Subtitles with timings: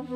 [0.00, 0.06] ॐ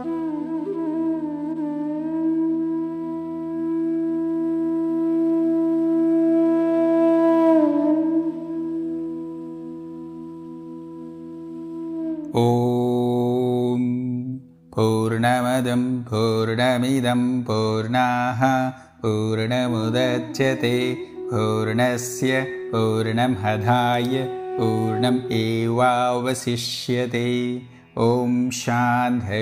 [14.76, 18.41] पूर्णमदं पूर्णमिदं पूर्णाः
[19.03, 20.73] पूर्णमुदच्यते
[21.32, 22.41] पूर्णस्य
[22.73, 24.23] पूर्णमधाय
[24.59, 27.29] पूर्णम् एवावशिष्यते
[28.02, 29.34] ॐ शान्धशान्धशान्तिः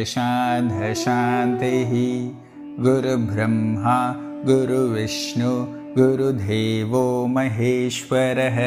[2.85, 3.95] गुरुब्रह्मा
[4.49, 5.53] गुरुविष्णु
[5.99, 7.05] गुरुदेवो
[7.35, 8.59] महेश्वरः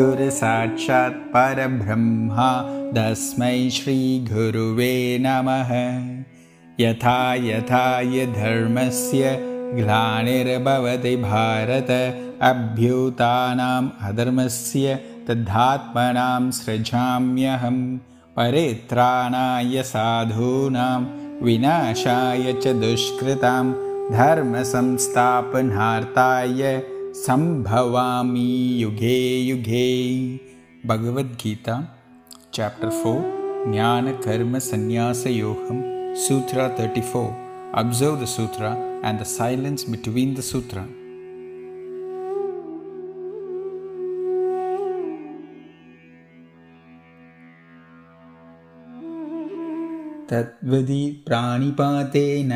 [0.00, 2.50] गुरुसाक्षात् परब्रह्मा
[2.96, 4.92] तस्मै श्रीगुरुवे
[5.26, 5.72] नमः।
[6.80, 9.22] यथा यथाय धर्मस्य
[9.80, 11.90] ग्लानिर्भवति भारत
[12.50, 17.80] अभ्युतानाम् अधर्मस्य तद्धात्मनां सृजाम्यहं
[18.40, 21.00] परित्राणाय साधूनां
[21.46, 23.64] विनाशाय च दुष्कृतां
[24.12, 26.62] धर्मसंस्थापनार्थाय
[27.16, 29.90] सम्भवामि युगे युगे।
[30.86, 31.76] Bhagavad Gita
[32.54, 33.28] chapter four
[33.72, 35.78] ज्ञानकर्मसन्न्यासयोगं
[36.24, 37.36] sutra thirty four
[37.82, 38.70] observe the sutra
[39.10, 40.82] and the silence between the sutra
[50.29, 52.51] तद्वदि प्राणिपातेन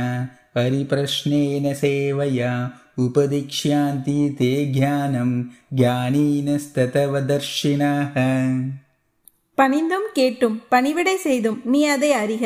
[0.55, 2.51] परिप्रश्नेन सेवया
[3.05, 5.31] उपदिक्ष्यान्ति ते ज्ञानं
[5.79, 8.15] ज्ञानीनस्ततवदर्शिनः
[9.57, 12.43] பணிந்தும் கேட்டும் பணிவிடை செய்தும் நீ அதை அறிக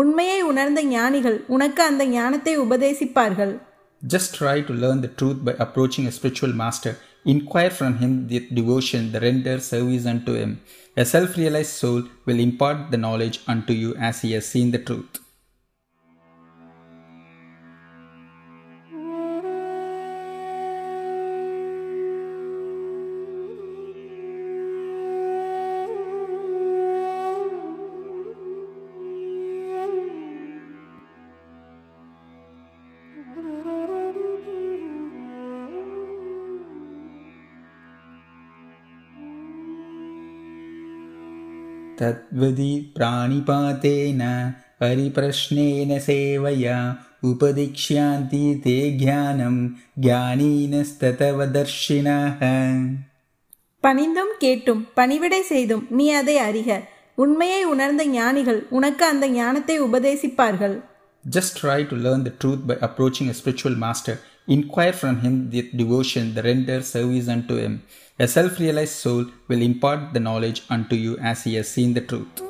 [0.00, 3.54] உண்மையை உணர்ந்த ஞானிகள் உனக்கு அந்த ஞானத்தை உபதேசிப்பார்கள்
[4.02, 6.92] Just try to learn the truth by approaching a spiritual master.
[7.27, 10.61] Inquire from him with devotion, the render service unto him.
[10.95, 14.79] A self realized soul will impart the knowledge unto you as he has seen the
[14.79, 15.19] truth.
[42.00, 44.22] तद्वदि प्राणिपातेन
[44.82, 46.76] परिप्रश्नेन सेवया
[47.30, 49.56] उपदिक्ष्यान्ति ते ज्ञानं
[50.04, 52.42] ज्ञानीनस्ततवदर्शिनः
[53.84, 56.68] பணிந்தும் கேட்டும் பணிவிடை செய்தும் நீ அதை அறிக
[57.18, 60.76] உண்மையை உணர்ந்த ஞானிகள் உனக்கு அந்த ஞானத்தை உபதேசிப்பார்கள்
[61.24, 64.18] Just try to learn the truth by approaching a spiritual master.
[64.47, 67.83] Inquire from him with devotion, the render service unto him.
[68.17, 72.01] A self realized soul will impart the knowledge unto you as he has seen the
[72.01, 72.46] truth.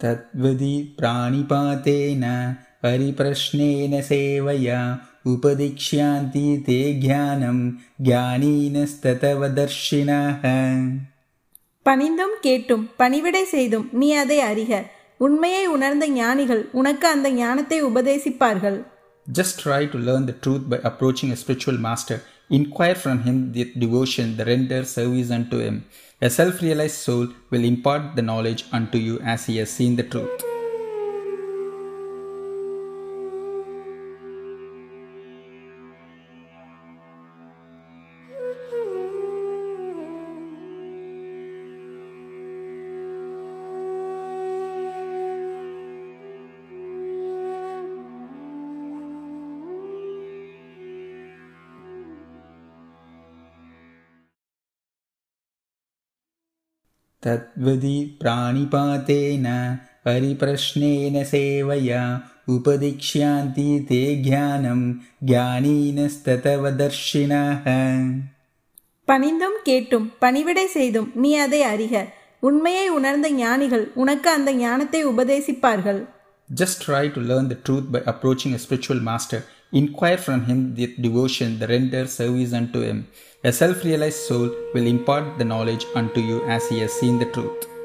[0.00, 2.24] तद्वदि प्राणिपातेन
[2.84, 4.80] परिप्रश्नेन सेवया
[5.32, 7.58] उपदिक्ष्यान्ति ते ज्ञानं
[8.08, 10.44] ज्ञानीनस्ततवदर्शिनः
[11.86, 14.72] பணிந்தும் கேட்டும் பணிவிடை செய்தும் நீ அதை அறிக
[15.20, 18.78] உண்மையை உணர்ந்த ஞானிகள் உனக்கு அந்த ஞானத்தை உபதேசிப்பார்கள்
[19.26, 22.16] Just try to learn the truth by approaching a spiritual master.
[22.50, 25.76] Inquire from him with devotion, the render service unto him.
[26.19, 30.01] A self realized soul will impart the knowledge unto you as he has seen the
[30.01, 30.56] truth.
[57.26, 59.46] तद्वदि प्राणिपातेन
[60.06, 62.02] परिप्रश्नेन सेवया
[62.54, 64.80] उपदिक्ष्यान्ति ते ज्ञानं
[65.30, 67.66] ज्ञानीनस्ततवदर्शिनः
[69.08, 71.94] பணிந்தும் கேட்டும் பணிவிடை செய்தும் நீ அதை அறிக
[72.48, 76.00] உண்மையை உணர்ந்த ஞானிகள் உனக்கு அந்த ஞானத்தை உபதேசிப்பார்கள்
[76.48, 79.40] Just try to learn the truth by approaching a spiritual master.
[79.71, 83.07] Inquire from him with devotion, the render service unto him.
[83.43, 87.25] A self realized soul will impart the knowledge unto you as he has seen the
[87.25, 87.76] truth.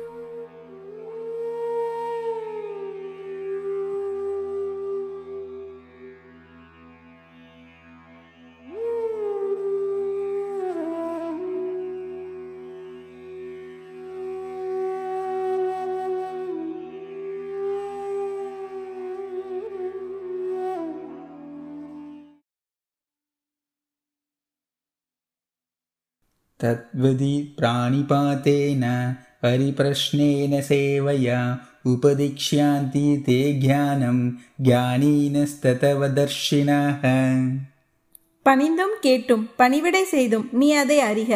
[26.62, 28.84] तद्वदि प्राणिपातेन
[29.44, 31.40] परिप्रश्नेन सेवया
[31.94, 34.20] उपदिक्ष्यान्ति ते ज्ञानं
[34.68, 37.04] ज्ञानीनस्ततवदर्शिनः
[38.46, 41.32] பணிந்தும் கேட்டும் பணிவிடை செய்தும் நீ அதை அறிக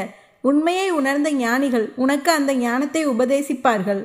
[0.50, 4.01] உண்மையை உணர்ந்த ஞானிகள் உனக்கு அந்த ஞானத்தை உபதேசிப்பார்கள்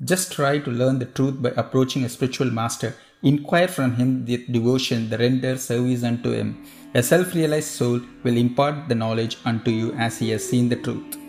[0.00, 2.90] Just try to learn the truth by approaching a spiritual master.
[3.23, 6.65] Inquire from him the devotion, the render service unto him.
[6.93, 10.75] A self realized soul will impart the knowledge unto you as he has seen the
[10.75, 11.24] truth.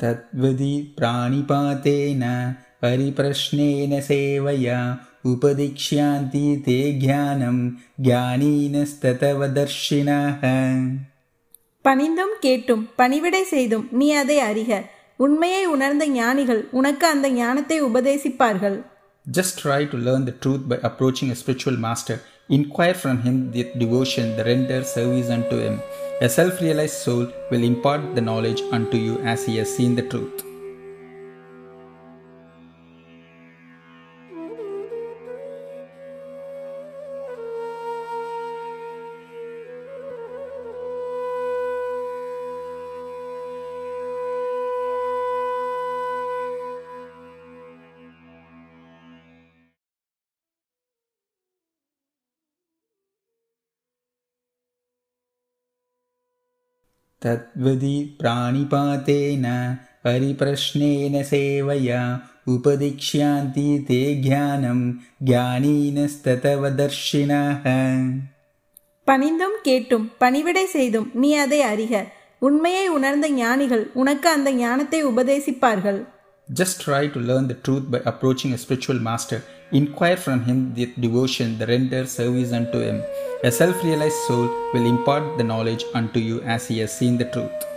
[0.00, 2.22] तद्वदि प्राणिपातेन
[2.82, 4.78] परिप्रश्नेन सेवया
[5.32, 7.58] उपदिक्ष्यान्ति ते ज्ञानं
[8.06, 10.44] ज्ञानीनस्ततवदर्शिनः
[11.84, 14.70] பணிந்தும் கேட்டும் பணிவிடை செய்தும் நீ அதை அறிக
[15.20, 18.78] உண்மையை உணர்ந்த ஞானிகள் உனக்கு அந்த ஞானத்தை உபதேசிப்பார்கள்
[19.26, 22.16] Just try to learn the truth by approaching a spiritual master.
[22.49, 25.79] Inquire from him the devotion, the render service unto him.
[26.19, 30.01] A self realized soul will impart the knowledge unto you as he has seen the
[30.01, 30.48] truth.
[57.22, 59.44] तद्वदि प्राणिपातेन
[60.04, 62.00] परिप्रश्नेन सेवया
[62.48, 64.92] उपदिक्ष्यान्ति ते ज्ञानं
[65.28, 67.64] ज्ञानीनस्ततवदर्शिनः
[69.06, 72.06] பணிந்தும் கேட்டும் பணிவிடை செய்தும் நீ அதை அறிக
[72.42, 76.06] உண்மையை உணர்ந்த ஞானிகள் உனக்கு அந்த ஞானத்தை உபதேசிப்பார்கள்
[76.51, 79.43] Just try to learn the truth by approaching a spiritual master.
[79.71, 83.03] Inquire from him the devotion, the render service unto him.
[83.43, 87.25] A self realized soul will impart the knowledge unto you as he has seen the
[87.25, 87.68] truth.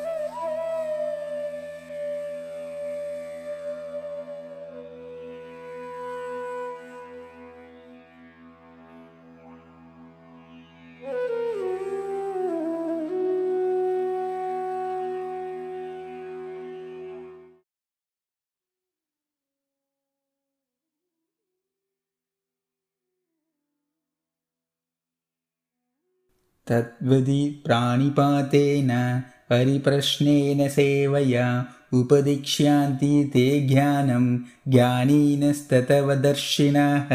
[26.68, 28.92] तद्वदि प्राणिपातेन
[29.52, 31.48] परिप्रश्नेन सेवया
[32.00, 34.26] उपदिक्ष्यान्ति ते ज्ञानं
[34.74, 37.12] ज्ञानीनस्ततवदर्शिनः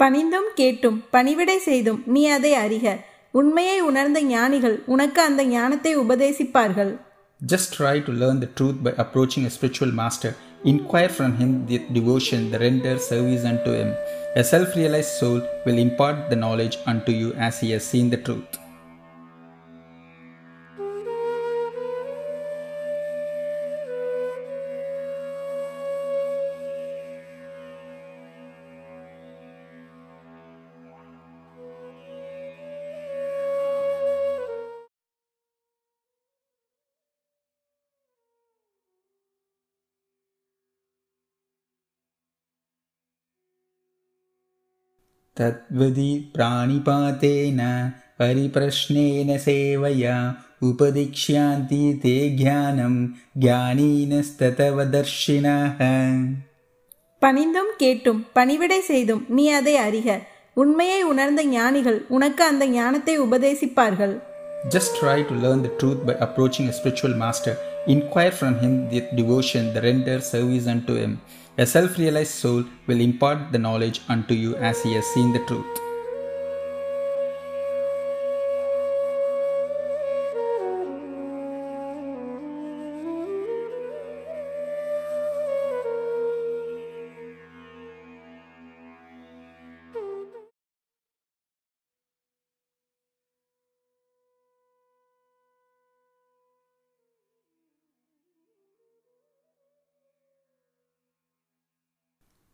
[0.00, 2.86] பணிந்தும் கேட்டும் பணிவிடை செய்தும் நீ அதை அறிக
[3.34, 6.92] உண்மையை உணர்ந்த ஞானிகள் உனக்கு அந்த ஞானத்தை உபதேசிப்பார்கள்
[7.40, 10.30] Just try to learn the truth by approaching a spiritual master.
[10.72, 13.90] Inquire from him the devotion, the render service unto him.
[14.35, 18.17] A self realized soul will impart the knowledge unto you as he has seen the
[18.17, 18.59] truth.
[45.38, 47.60] तद्वदि प्राणिपातेन
[48.20, 50.16] परिप्रश्नेन सेवया
[50.70, 52.94] उपदिक्ष्यान्ति ते ज्ञानं
[53.44, 55.80] ज्ञानीनस्ततवदर्शिनः
[57.22, 60.08] பணிந்தும் கேட்டும் பணிவிடை செய்தும் நீ அதை அறிக
[60.56, 64.14] உண்மையை உணர்ந்த ஞானிகள் உனக்கு அந்த ஞானத்தை உபதேசிப்பார்கள்
[64.74, 67.54] Just try to learn the truth by approaching a spiritual master.
[67.94, 71.12] Inquire from him the devotion, the render service unto him.
[71.61, 75.39] A self realized soul will impart the knowledge unto you as he has seen the
[75.39, 75.88] truth.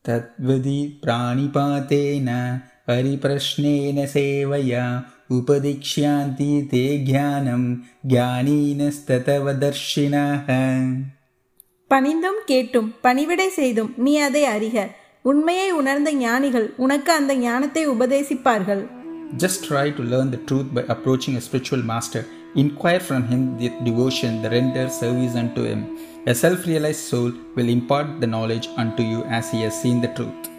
[0.04, 2.28] तद्वदि प्राणिपातेन
[2.88, 4.84] परिप्रश्नेन सेवया
[5.38, 7.62] उपदिक्ष्यान्ति ते ज्ञानं
[8.12, 10.46] ज्ञानीनस्ततवदर्शिनः
[11.90, 14.76] பணிந்தும் கேட்டும் பணிவிடை செய்தும் நீ அதை அறிக
[15.24, 18.82] உண்மையை உணர்ந்த ஞானிகள் உனக்கு அந்த ஞானத்தை உபதேசிப்பார்கள்
[19.42, 22.22] Just try to learn the truth by approaching a spiritual master.
[22.55, 25.97] Inquire from him the devotion, the render service unto him.
[26.25, 30.07] A self realized soul will impart the knowledge unto you as he has seen the
[30.13, 30.54] truth.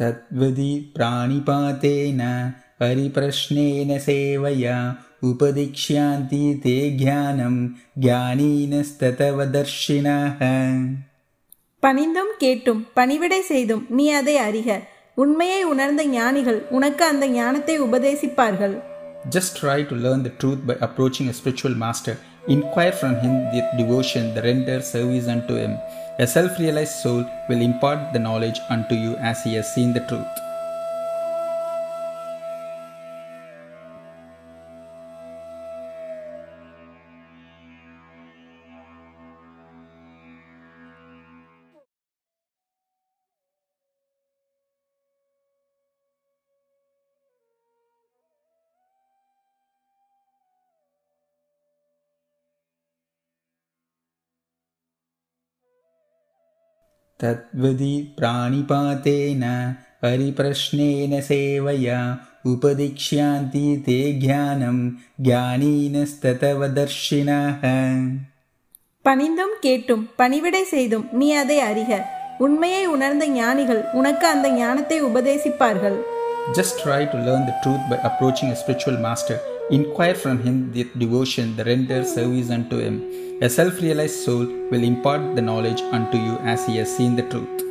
[0.00, 2.20] तद्वदि प्राणिपातेन
[2.82, 4.76] परिप्रश्नेन सेवया
[5.30, 7.56] उपदिक्ष्यान्ति ते ज्ञानं
[8.04, 10.40] ज्ञानीनस्ततवदर्शिनः
[11.82, 14.70] பணிந்தும் கேட்டும் பணிவிடை செய்தும் நீ அதை அறிக
[15.16, 18.74] உண்மையை உணர்ந்த ஞானிகள் உனக்கு அந்த ஞானத்தை உபதேசிப்பார்கள்
[19.34, 22.14] Just try to learn the truth by approaching a spiritual master.
[22.48, 25.72] Inquire from him with devotion, the render service unto him.
[26.17, 29.99] A self realized soul will impart the knowledge unto you as he has seen the
[29.99, 30.44] truth.
[57.20, 59.42] तद्वदि प्राणिपातेन
[60.04, 61.98] परिप्रश्नेन सेवया
[62.46, 64.78] उपदिक्ष्यान्ति ते ज्ञानं
[65.26, 67.64] ज्ञानीनस्ततवदर्शिनः
[69.04, 71.90] பணிந்தும் கேட்டும் பணிவிடை செய்தும் நீ அதை அறிக
[72.46, 75.98] உண்மையை உணர்ந்த ஞானிகள் உனக்கு அந்த ஞானத்தை உபதேசிப்பார்கள்
[76.58, 79.38] Just try to learn the truth by approaching a spiritual master.
[79.71, 83.01] Inquire from him the devotion, the render service unto him.
[83.41, 87.23] A self realized soul will impart the knowledge unto you as he has seen the
[87.23, 87.64] truth.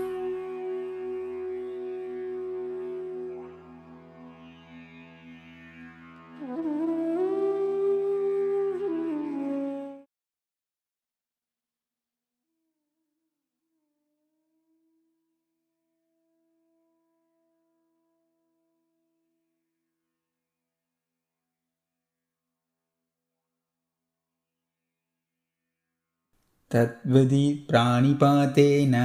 [26.74, 28.96] तद्वदि प्राणिपातेन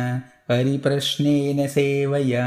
[0.51, 2.47] परिप्रश्नेन सेवया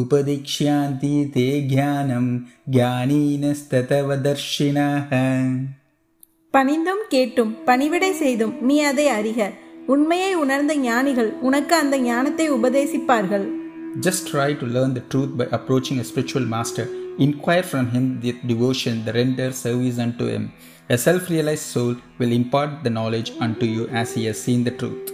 [0.00, 2.26] उपदिक्ष्यान्ति ते ज्ञानं
[2.76, 5.12] ज्ञानीनस्ततवदर्शिनः
[6.54, 9.40] பணிந்தும் கேட்டும் பணிவிடை செய்தும் நீ அதை அறிக
[9.94, 13.46] உண்மையை உணர்ந்த ஞானிகள் உனக்கு அந்த ஞானத்தை உபதேசிப்பார்கள்
[14.06, 16.84] Just try to learn the truth by approaching a spiritual master.
[17.26, 20.44] Inquire from him with devotion, the render service unto him.
[20.93, 24.71] A self realized soul will impart the knowledge unto you as he has seen the
[24.71, 25.10] truth.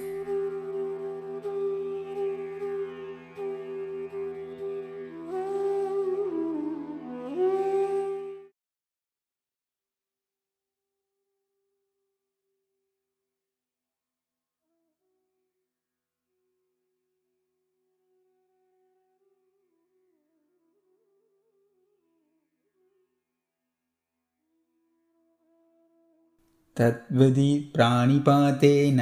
[26.77, 29.01] तद्वदि प्राणिपातेन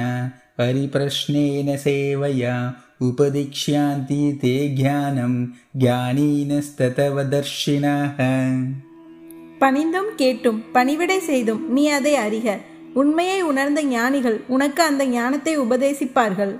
[0.59, 2.55] परिप्रश्नेन सेवया
[3.09, 5.33] उपदिक्ष्यान्ति ते ज्ञानं
[5.83, 8.19] ज्ञानीनस्ततवदर्शिनः
[9.63, 12.47] பணிந்தும் கேட்டும் பணிவிடை செய்தும் நீ அதை அறிக
[13.01, 16.53] உண்மையை உணர்ந்த ஞானிகள் உனக்கு அந்த ஞானத்தை உபதேசிப்பார்கள்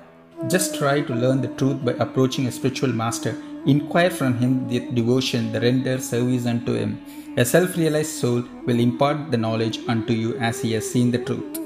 [0.54, 3.34] Just try to learn the truth by approaching a spiritual master.
[3.67, 7.01] Inquire from him the devotion, the render service unto him.
[7.37, 11.19] A self realized soul will impart the knowledge unto you as he has seen the
[11.19, 11.59] truth.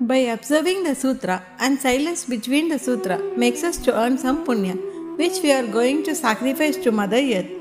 [0.00, 4.74] By observing the sutra and silence between the sutra makes us to earn some punya,
[5.16, 7.52] which we are going to sacrifice to Mother Earth.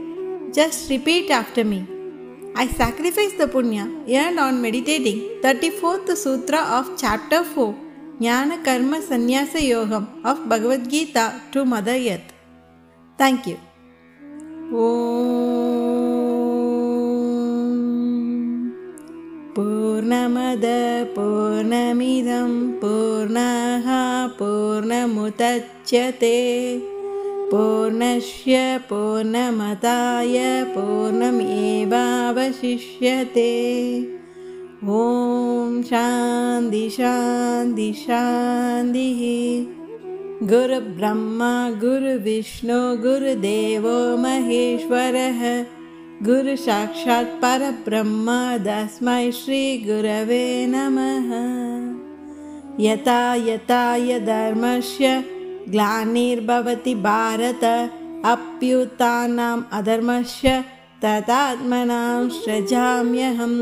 [0.54, 1.97] Just repeat after me.
[2.57, 7.75] I sacrifice the punya earned on meditating 34th sutra of chapter 4,
[8.21, 12.33] Jnana Karma Sannyasa Yogam of Bhagavad Gita to Mother Earth.
[13.19, 13.59] Thank you.
[14.73, 15.43] Om.
[19.57, 20.65] पूर्णमद
[21.17, 23.87] पूर्णमिदं पूर्णः
[24.39, 26.37] पूर्णमुदच्यते
[27.52, 31.72] पूर्णस्य पूर्णमताय पूर्णमेवावशिष्यते।
[34.84, 39.20] ॐ शान्ति शान्ति शान्तिः।
[40.48, 45.66] गुरुब्रह्मा गुरुविष्णु गुरुदेवो महेश्वरः।
[46.26, 48.28] गुरुसाक्षात् परब्रह्म
[48.58, 51.28] तस्मै श्रीगुरवे नमः।
[52.80, 55.24] यथा यथा यधर्मस्य
[55.74, 57.64] ग्लानिर्भवति भारत
[58.34, 60.48] अप्युत्थानम् अधर्मस्य
[61.04, 63.56] तदात्मनां सृजाम्यहं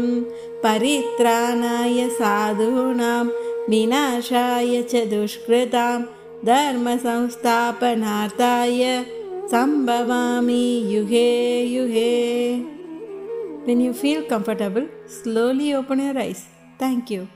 [0.63, 3.25] परित्राणाय साधूनां
[3.69, 5.99] विनाशाय च दुष्कृतां
[6.51, 8.81] धर्मसंस्थापनार्थाय
[9.51, 11.31] सम्भवामि युगे
[11.75, 12.13] युगे
[13.95, 16.45] feel comfortable, slowly open your eyes.
[16.77, 17.27] Thank you.